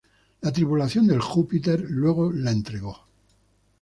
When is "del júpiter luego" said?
1.05-2.31